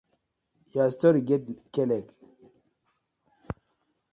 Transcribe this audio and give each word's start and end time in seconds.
Your 0.73 0.89
story 0.95 1.21
get 1.29 1.43
k-leg! 1.73 2.05